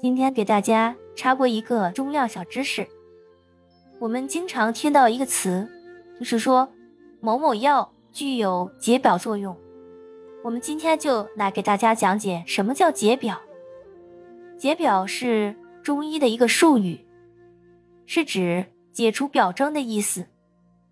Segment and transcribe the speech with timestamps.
[0.00, 2.86] 今天给大家插播一个中药小知识。
[3.98, 5.68] 我们经常听到一个词，
[6.20, 6.68] 就是说
[7.20, 9.56] 某某药具有解表作用。
[10.44, 13.40] 我们今天就来给大家讲解什么叫解表。
[14.56, 17.04] 解表是中医的一个术语，
[18.06, 20.26] 是指解除表征的意思。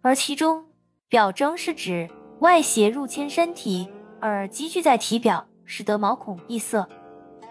[0.02, 0.64] 而其中
[1.08, 2.10] 表征是指
[2.40, 3.88] 外邪入侵身体
[4.18, 6.88] 而积聚在体表，使得毛孔闭塞、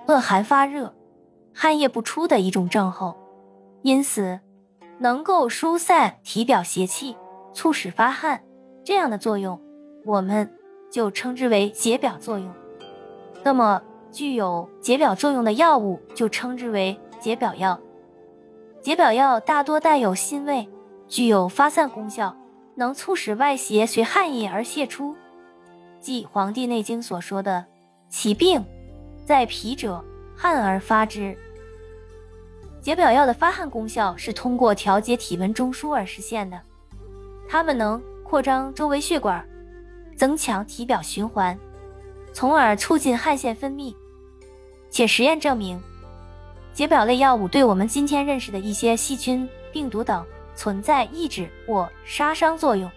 [0.10, 0.94] 恶寒发热。
[1.58, 3.16] 汗液不出的一种症候，
[3.82, 4.42] 因此
[5.00, 7.16] 能够疏散体表邪气，
[7.54, 8.44] 促使发汗
[8.84, 9.60] 这样的作用，
[10.04, 10.54] 我们
[10.92, 12.54] 就称之为解表作用。
[13.42, 13.82] 那么
[14.12, 17.80] 具有解表作用的药物就称之为解表药。
[18.82, 20.68] 解表药大多带有辛味，
[21.08, 22.36] 具有发散功效，
[22.76, 25.16] 能促使外邪随汗液而泄出，
[26.02, 27.66] 即《黄帝内经》所说的
[28.10, 28.64] “其病
[29.26, 30.04] 在脾者，
[30.36, 31.38] 汗而发之”。
[32.82, 36.62] 解表药的发汗功效是通过调节体温中枢而实现的，
[37.50, 39.44] 它们能扩张周围血管，
[40.16, 41.58] 增强体表循环，
[42.32, 43.96] 从而促进汗腺分泌。
[44.92, 45.82] 且实验证明，
[46.74, 50.24] 解表类药物对我们今天认识的一些细菌、病毒等
[50.56, 52.90] 存在抑制或杀伤作用。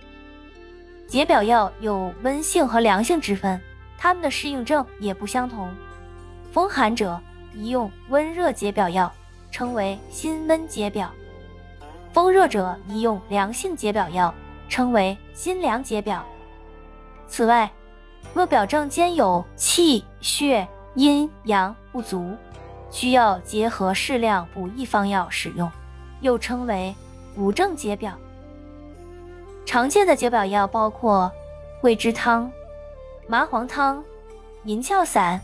[1.07, 3.59] 解表药有温性和凉性之分，
[3.97, 5.75] 它们的适应症也不相同。
[6.53, 7.19] 风寒者
[7.55, 9.13] 宜用温热解表药。
[9.51, 11.11] 称为辛温解表，
[12.13, 14.33] 风热者宜用凉性解表药，
[14.69, 16.23] 称为辛凉解表。
[17.27, 17.69] 此外，
[18.35, 22.37] 若表症兼有气血阴阳不足，
[22.91, 25.69] 需要结合适量补益方药使用，
[26.21, 26.95] 又称为
[27.35, 28.13] 补症解表。
[29.65, 31.33] 常见的解表药包括
[31.81, 32.53] 桂枝汤、
[33.27, 34.05] 麻黄汤、
[34.65, 35.41] 银翘散、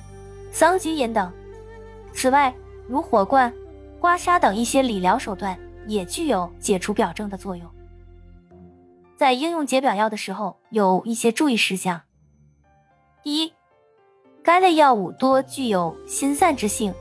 [0.52, 1.32] 桑菊饮等。
[2.14, 2.54] 此外，
[2.88, 3.52] 如火罐。
[4.00, 7.66] 刮痧等一些理疗手段也具有解除表症的作用。
[9.16, 12.02] 在应用解表药的时候，有一些注意事项：
[13.22, 13.54] 第一，
[14.42, 16.92] 该类药物多具有心散之性，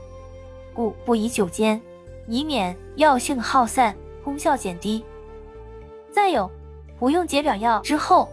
[0.72, 1.78] 故不宜久煎，
[2.26, 5.04] 以免药性耗散，功效减低。
[6.10, 6.50] 再有，
[6.98, 8.26] 服用解表药之后，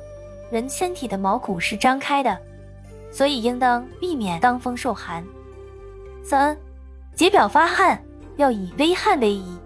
[0.49, 2.39] 人身体的毛孔是张开的，
[3.11, 5.21] 所以应当避免当风受寒。
[6.23, 6.57] 三，
[7.15, 8.03] 解表发汗。
[8.37, 9.59] 要以微汗为宜，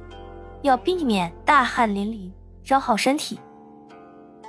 [0.63, 2.29] 要避免大汗淋漓，
[2.67, 3.39] 消耗身体。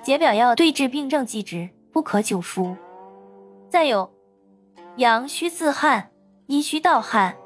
[0.03, 2.77] 解表药对治病症即止，不可久服。
[3.69, 4.11] 再有，
[4.97, 6.11] 阳虚自汗、
[6.47, 7.37] 阴虚盗汗、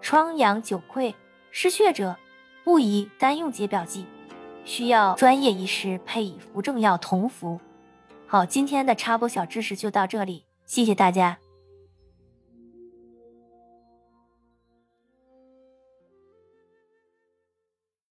[0.00, 1.12] 疮疡久溃、
[1.50, 2.16] 失血者，
[2.64, 4.06] 不宜单用解表剂，
[4.64, 7.60] 需要专业医师配以扶正药同服。
[8.26, 11.36] 好，今天的插播小知识就到这里，谢谢大家。